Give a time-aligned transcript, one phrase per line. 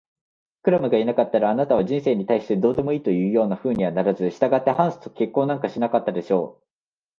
[0.63, 6.65] クラムがいなかったら、あなたは人生に対してどうでもいいというようなふうにはならず、したがってハンスと結婚なんかしなかったでしょう。